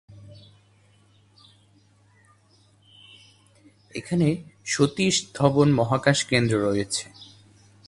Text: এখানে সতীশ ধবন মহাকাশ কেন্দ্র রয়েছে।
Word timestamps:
এখানে 3.95 4.27
সতীশ 4.65 5.15
ধবন 5.35 5.67
মহাকাশ 5.71 6.19
কেন্দ্র 6.23 6.55
রয়েছে। 6.67 7.05